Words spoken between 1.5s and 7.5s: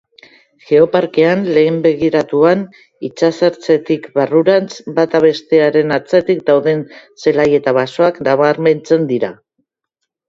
lehen begiratuan, itsasertzetik barrurantz, bata bestearen atzetik dauden zelai